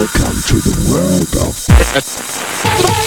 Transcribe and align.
Welcome 0.00 0.40
to 0.40 0.54
the 0.54 0.72
world 0.88 1.28
of 1.44 2.99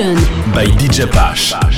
by 0.00 0.64
DJ 0.78 1.06
Pash. 1.10 1.69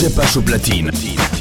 C'est 0.00 0.16
pas 0.16 0.26
sur 0.26 0.42
platine, 0.42 0.90
Tina. 0.92 1.39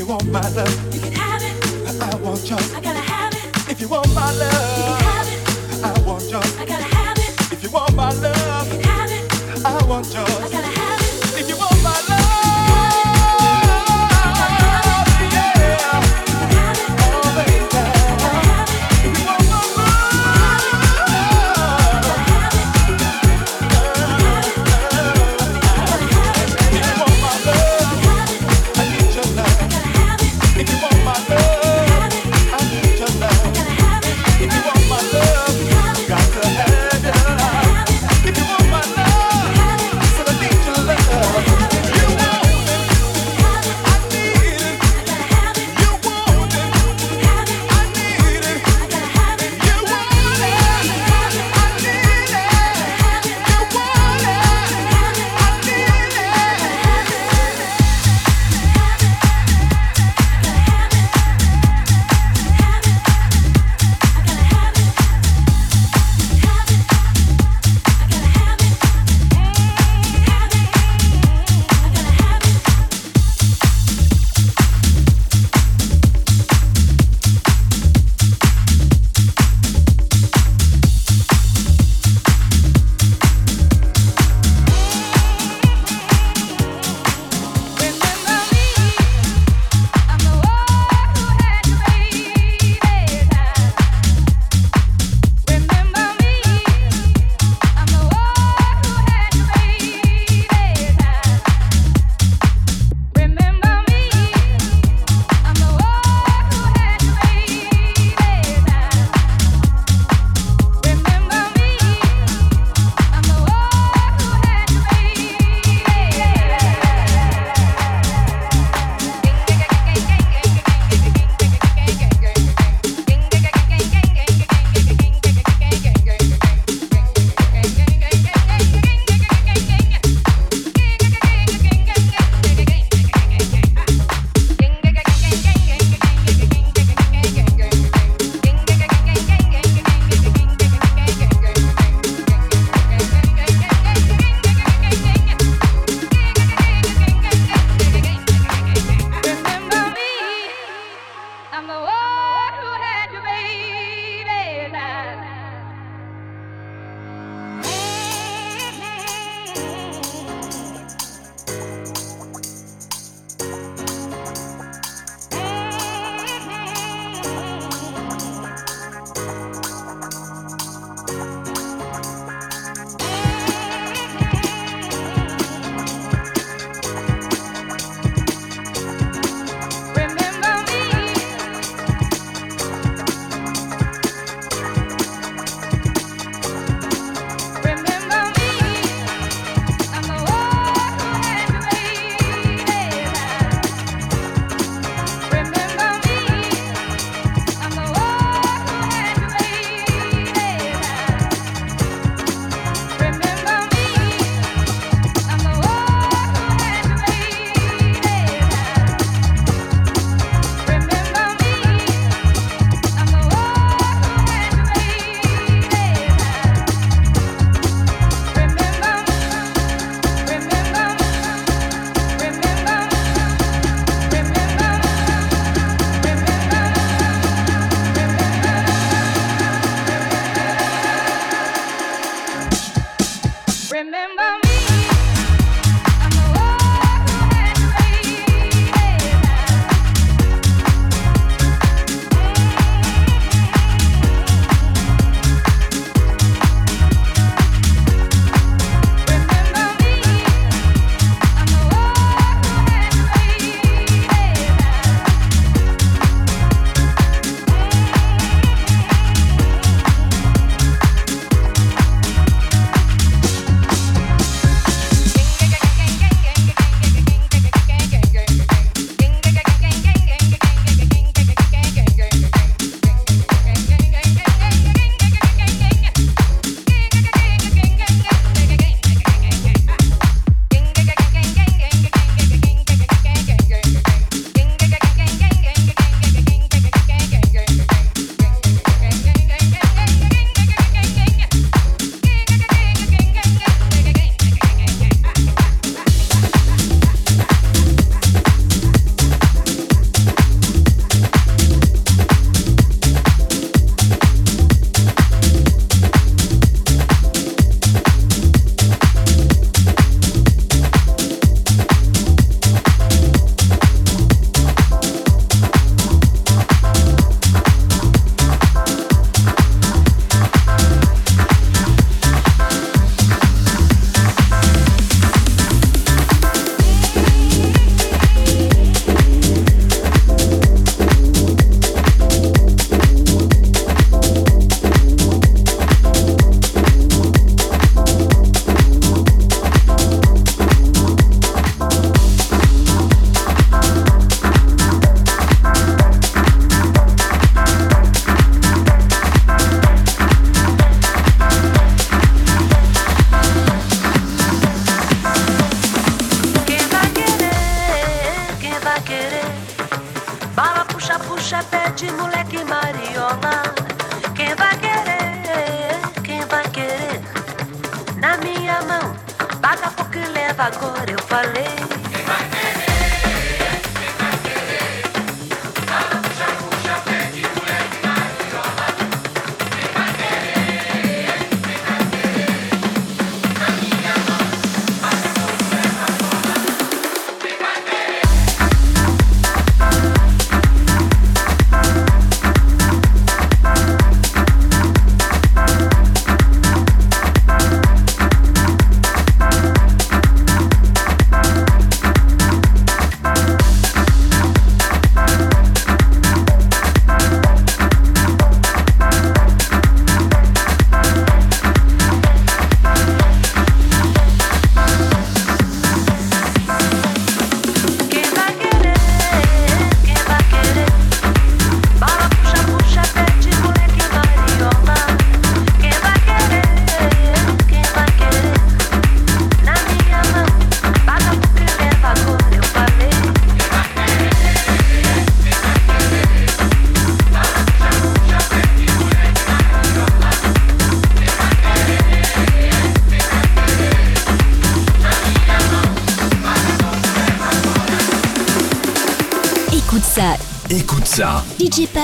you 0.00 0.06
want 0.06 0.24
my 0.32 0.40
love, 0.56 0.94
you 0.94 0.98
can 0.98 1.12
have 1.12 1.42
it. 1.42 2.00
I, 2.00 2.14
want 2.22 2.48
yours. 2.48 2.74
I 2.74 2.80
gotta 2.80 3.00
have 3.00 3.34
it. 3.34 3.70
If 3.70 3.82
you 3.82 3.88
want 3.88 4.08
my 4.14 4.32
love, 4.32 4.78
you 4.78 4.84
can 4.84 5.02
have 5.04 5.28
it. 5.28 5.84
I, 5.84 6.08
want 6.08 6.24
yours. 6.30 6.56
I 6.56 6.64
gotta 6.64 6.84
have 6.84 7.18
it. 7.18 7.52
If 7.52 7.62
you 7.62 7.70
want 7.70 7.94
my 7.94 8.10
love, 8.10 8.72
you 8.72 8.80
can 8.80 8.84
have 8.84 9.10
it. 9.10 9.66
I 9.66 9.84
want 9.84 10.06
yours. 10.14 10.30
I 10.30 10.48
gotta 10.48 10.56
have 10.56 10.74
it. 10.74 10.79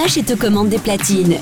lâche 0.06 0.18
et 0.18 0.22
te 0.22 0.34
commande 0.34 0.68
des 0.68 0.78
platines. 0.78 1.36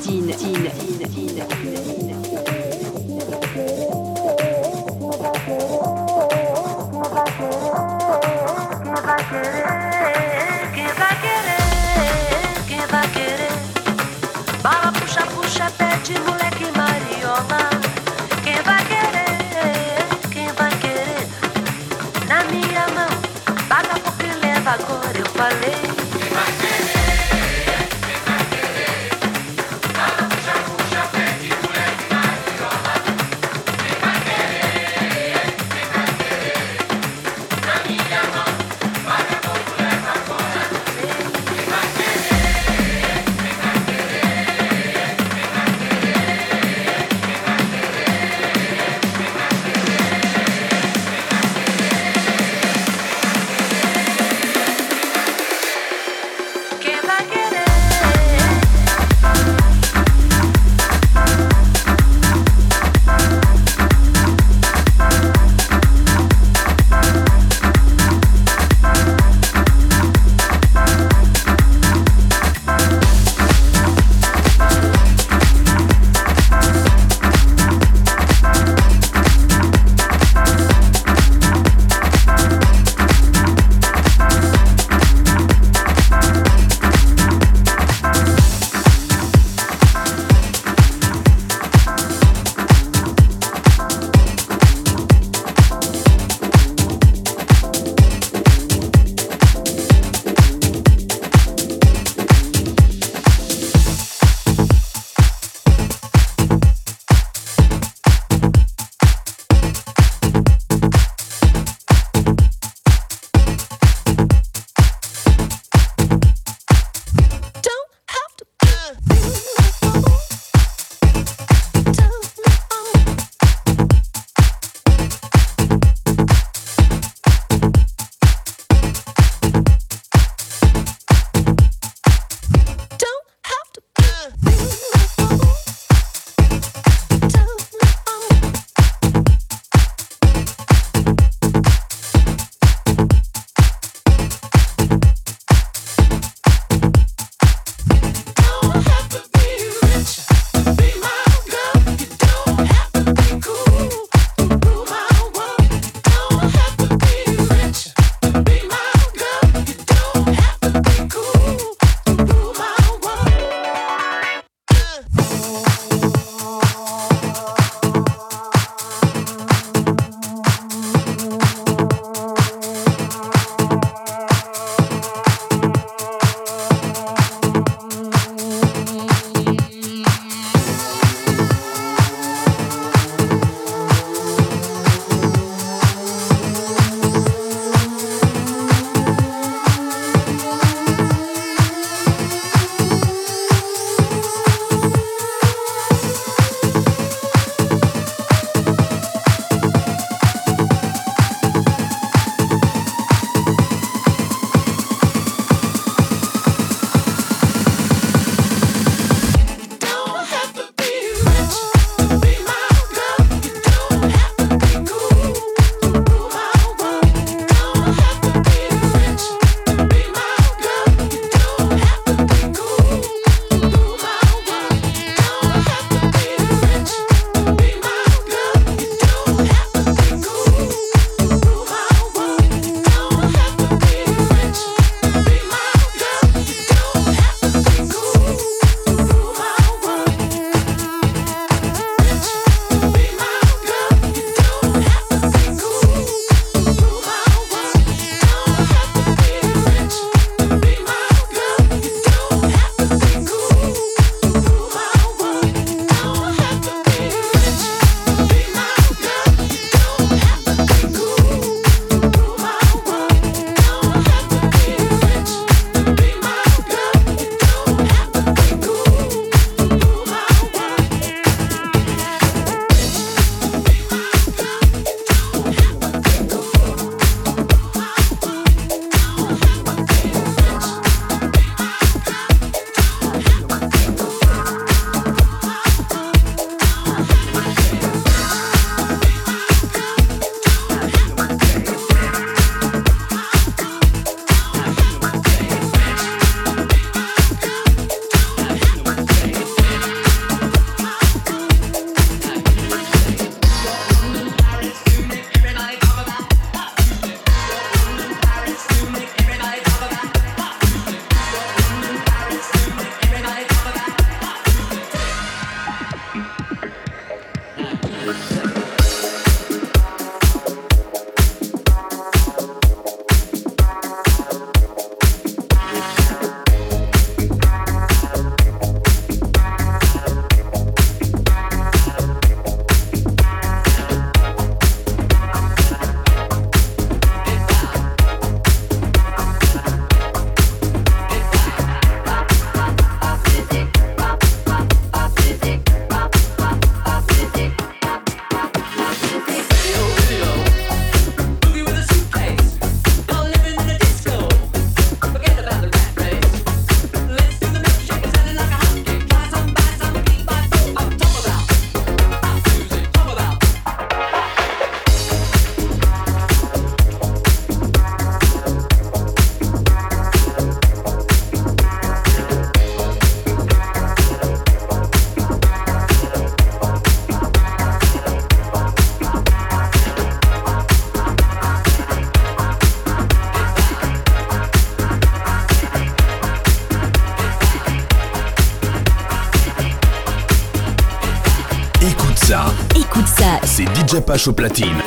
DJ 393.95 394.01
Pash 394.01 394.27
au 394.27 394.33
platine. 394.33 394.84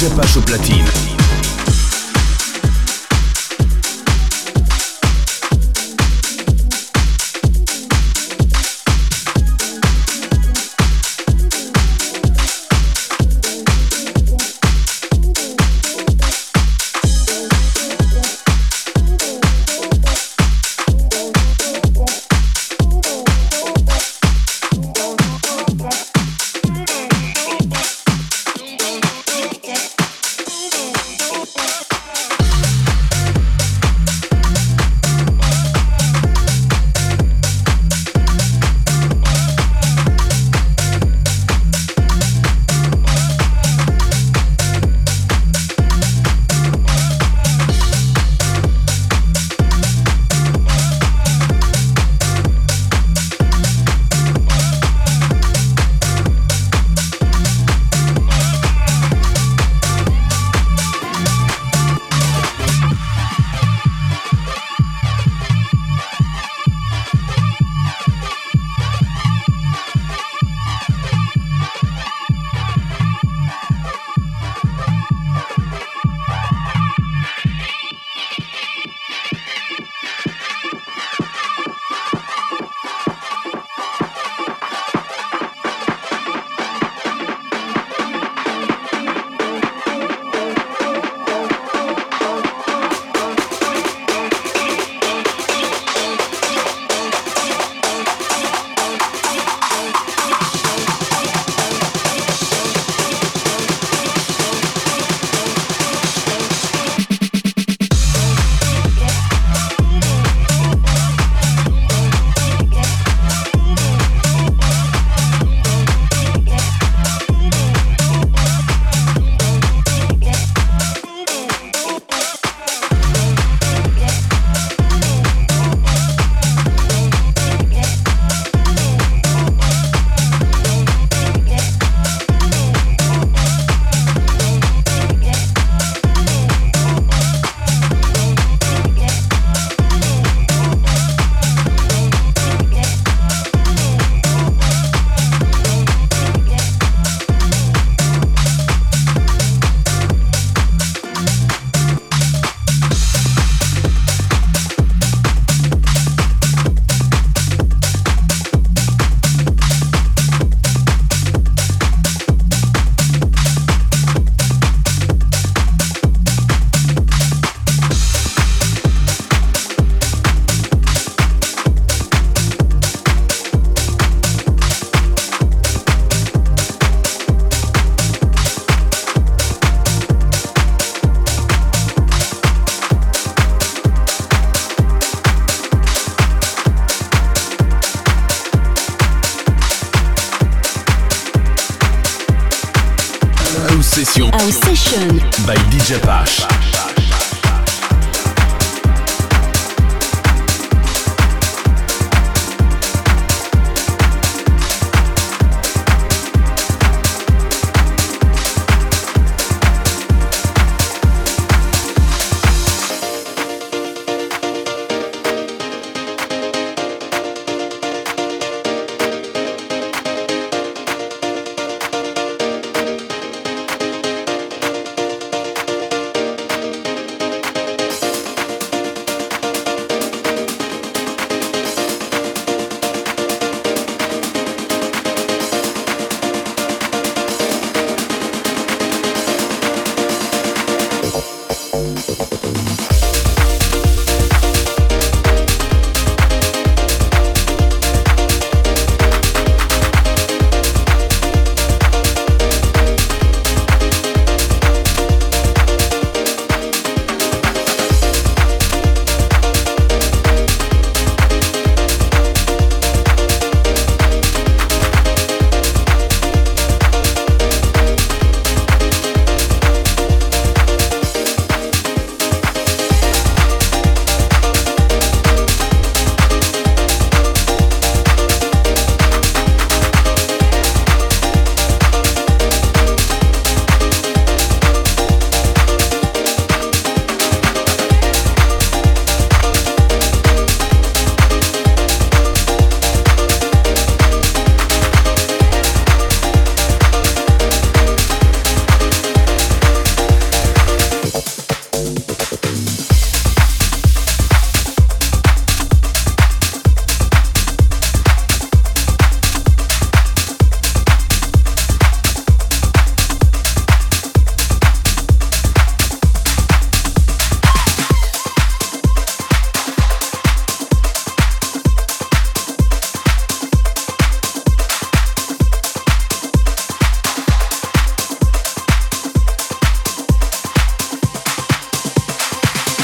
DJ 0.00 0.08
Pache 0.14 0.36
au 0.38 0.40
platine. 0.40 1.19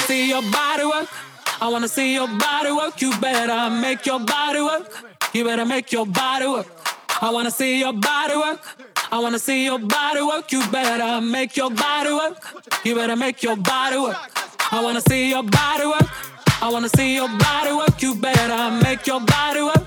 See 0.06 0.28
your 0.28 0.42
body 0.42 0.84
work. 0.84 1.08
I 1.60 1.68
wanna 1.68 1.88
see 1.88 2.14
your 2.14 2.28
body 2.28 2.70
work. 2.70 3.00
You 3.02 3.10
better 3.18 3.70
make 3.70 4.06
your 4.06 4.20
body 4.20 4.60
work. 4.60 4.84
You 5.34 5.44
better 5.44 5.64
make 5.64 5.90
your 5.90 6.06
body 6.06 6.46
work. 6.46 6.66
I 7.20 7.30
wanna 7.30 7.50
see 7.50 7.80
your 7.80 7.92
body 7.92 8.36
work. 8.36 8.60
I 9.10 9.18
wanna 9.18 9.38
see 9.38 9.64
your 9.64 9.78
body 9.78 10.22
work. 10.22 10.52
You 10.52 10.60
better 10.68 11.20
make 11.20 11.56
your 11.56 11.70
body 11.70 12.12
work. 12.12 12.34
You 12.84 12.94
better 12.94 13.16
make 13.16 13.42
your 13.42 13.56
body 13.56 13.98
work. 13.98 14.16
I 14.70 14.82
wanna 14.82 15.00
see 15.00 15.30
your 15.30 15.42
body 15.42 15.86
work. 15.86 16.08
I 16.62 16.68
wanna 16.70 16.88
see 16.88 17.14
your 17.16 17.28
body 17.28 17.72
work. 17.72 18.00
You 18.02 18.14
better 18.14 18.62
make 18.84 19.06
your 19.06 19.20
body 19.20 19.62
work. 19.62 19.84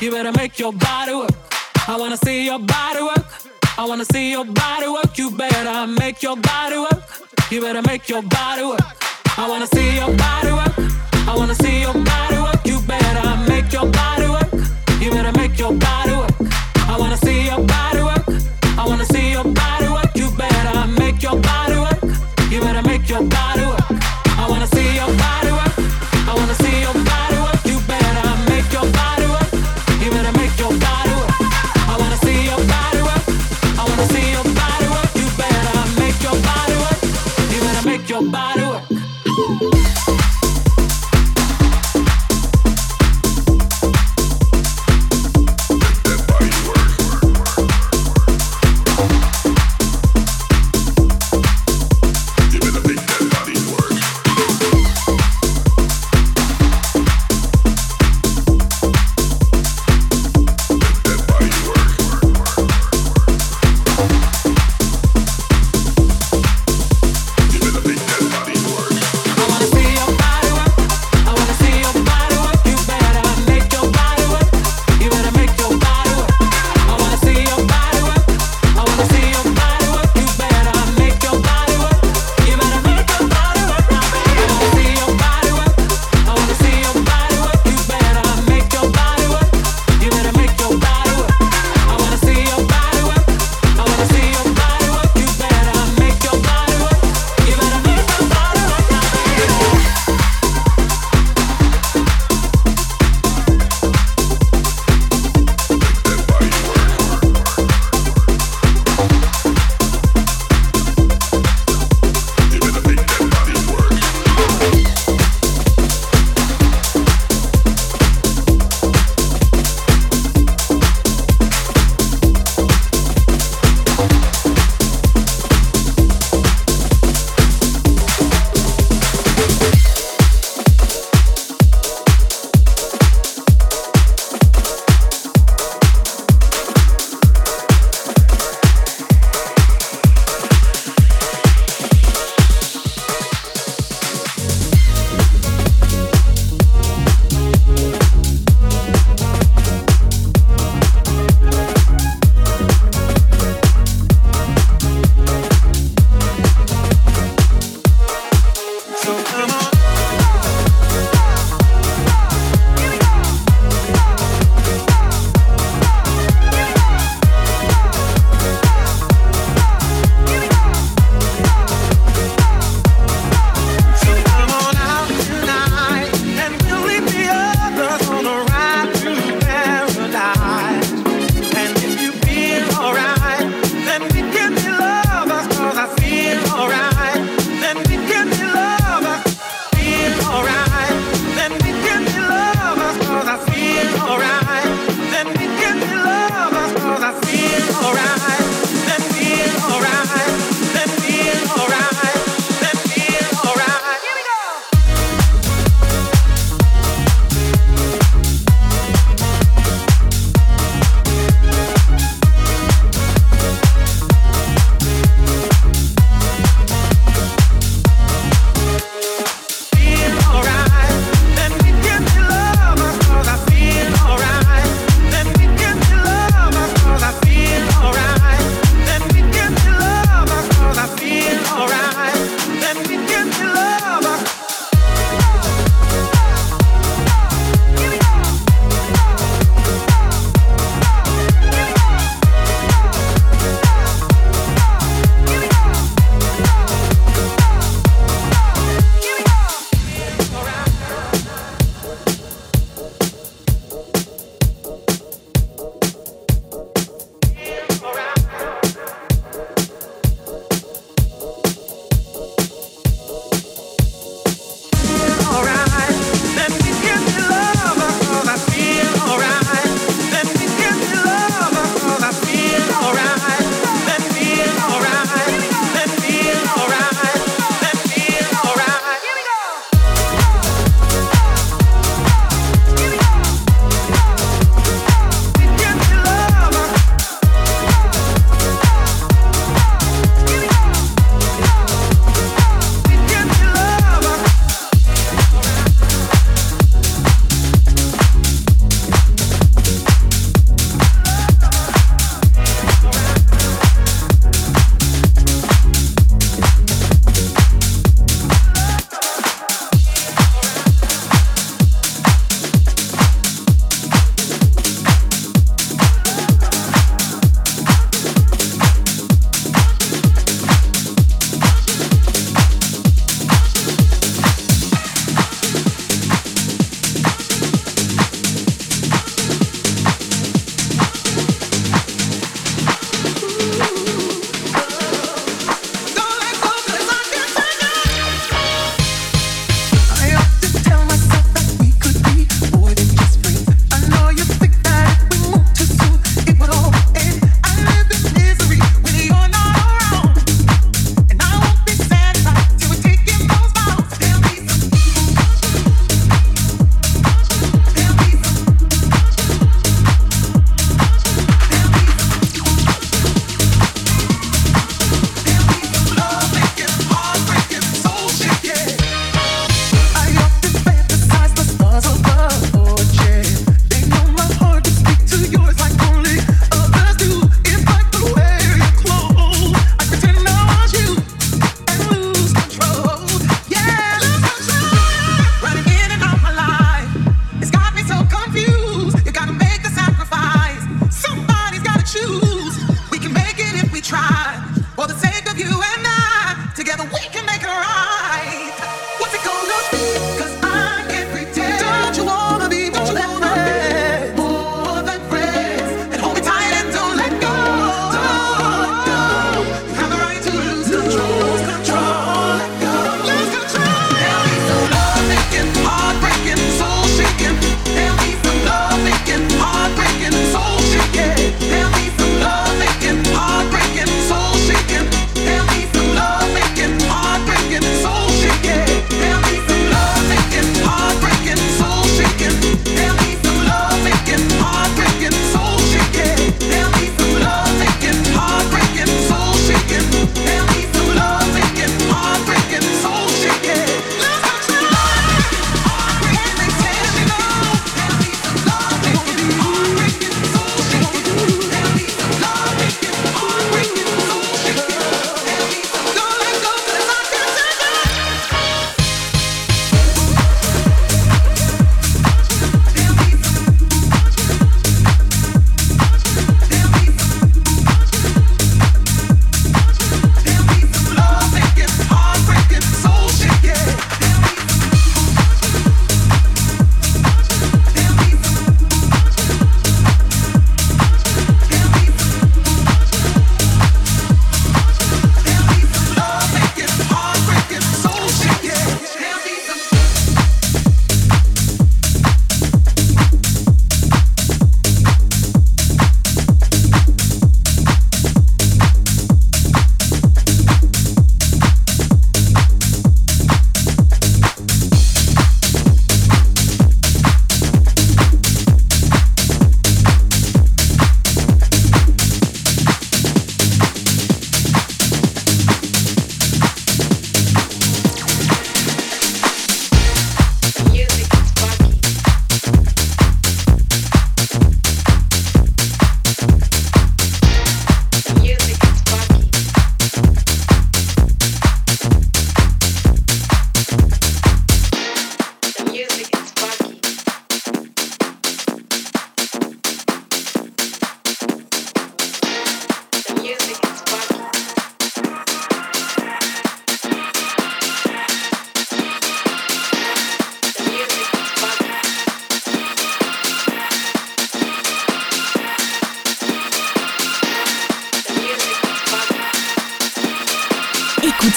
You 0.00 0.10
better 0.10 0.32
make 0.32 0.58
your 0.58 0.72
body 0.72 1.14
work. 1.14 1.30
I 1.88 1.96
wanna 1.96 2.18
see 2.18 2.44
your 2.44 2.58
body 2.58 3.02
work. 3.02 3.24
I 3.78 3.84
wanna 3.86 4.04
see 4.04 4.30
your 4.32 4.44
body 4.44 4.88
work. 4.88 5.16
You 5.16 5.30
better 5.30 5.86
make 5.86 6.22
your 6.22 6.36
body 6.36 6.78
work. 6.78 7.00
You 7.50 7.60
better 7.60 7.82
make 7.82 8.08
your 8.08 8.22
body 8.22 8.64
work. 8.64 8.80
I 9.38 9.48
wanna 9.48 9.66
see 9.66 9.96
your 9.96 10.12
body 10.14 10.52
work. 10.52 10.74
I 11.26 11.34
wanna 11.36 11.54
see 11.54 11.80
your 11.80 11.94
body 11.94 12.38
work. 12.38 12.60
You 12.64 12.80
better 12.82 13.36
make 13.48 13.72
your 13.72 13.86
body 13.86 14.28
work. 14.28 14.52
You 15.00 15.10
better 15.10 15.32
make 15.32 15.58
your 15.58 15.72
body 15.72 16.12
work. 16.12 16.32
I 16.88 16.96
wanna 16.98 17.16
see 17.16 17.46
your 17.46 17.60
body 17.60 18.02
work. 18.02 18.24
I 18.78 18.86
wanna 18.86 19.06
see 19.06 19.30
your 19.32 19.44
body 19.44 19.88
work. 19.88 20.10
You 20.14 20.30
better 20.32 20.86
make 21.00 21.22
your 21.22 21.36
body 21.40 21.76
work. 21.78 22.02
You 22.50 22.60
better 22.60 22.82
make 22.82 23.08
your 23.08 23.22
body 23.22 23.66
work. 23.66 23.81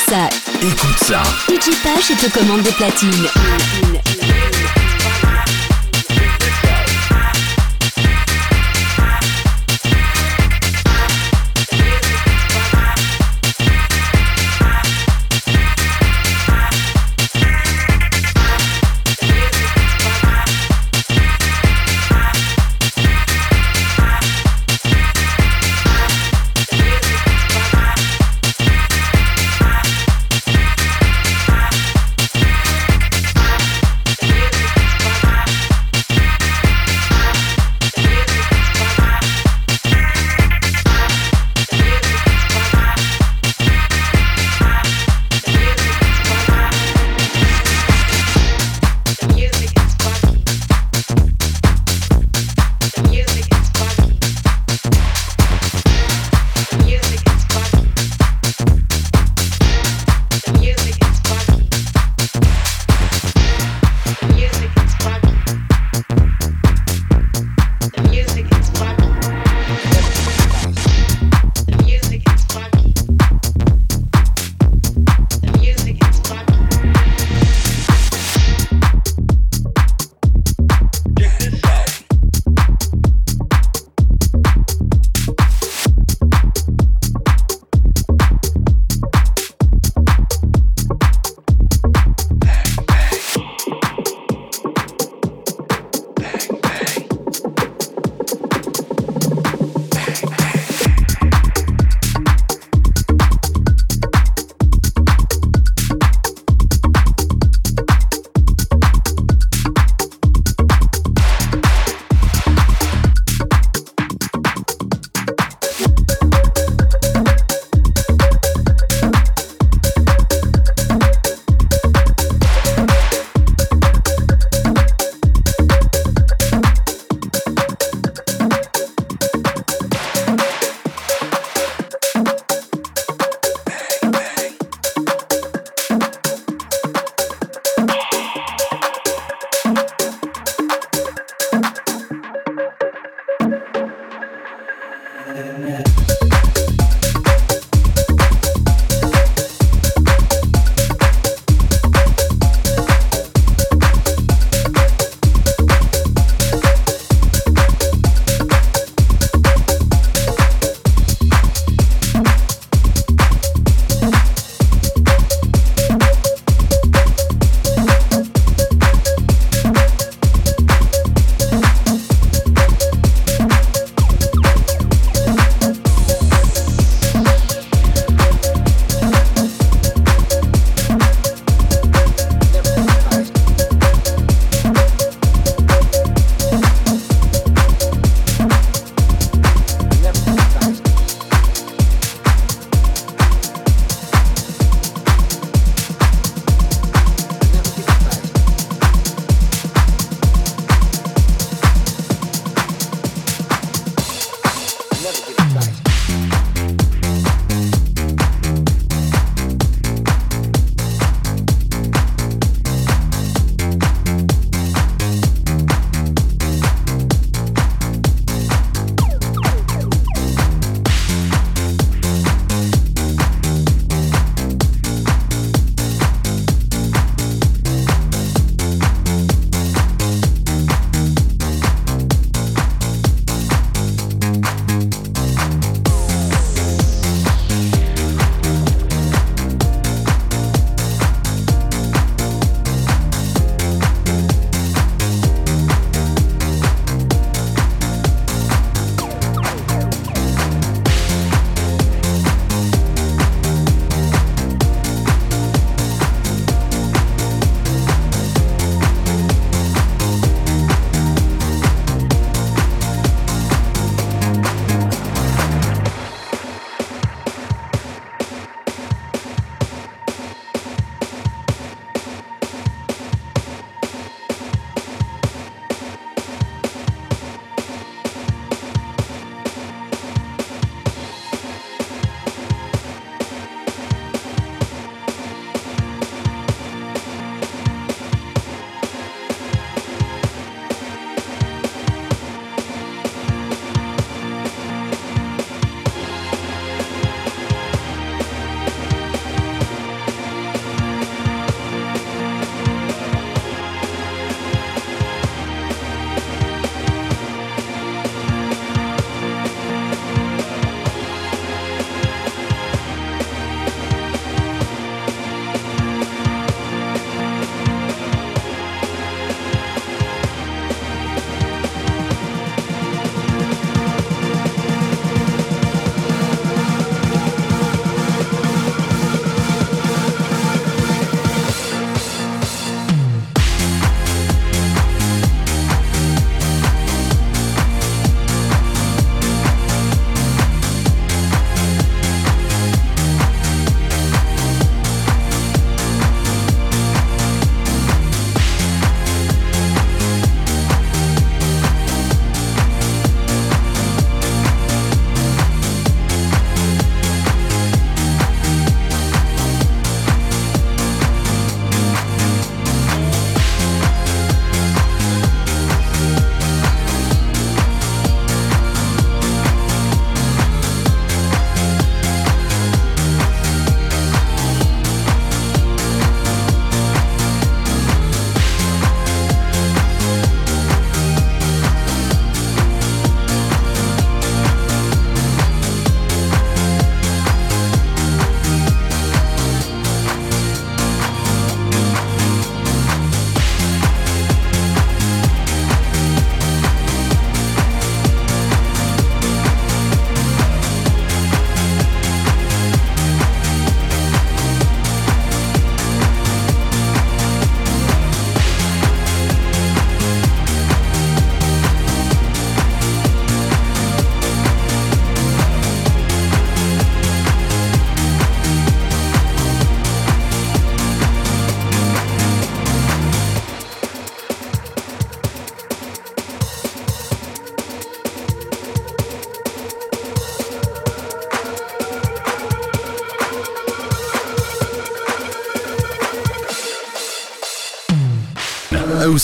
ça. 0.09 0.29
Écoute 0.61 0.99
ça. 0.99 1.23
Ujipash 1.49 2.11
et 2.11 2.15
te 2.15 2.37
commande 2.37 2.61
des 2.61 2.71
platines. 2.71 4.04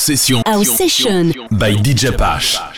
Session. 0.02 0.42
House 0.48 0.78
Session. 0.78 1.32
By 1.52 1.74
DJ 1.74 2.18
Pash. 2.18 2.71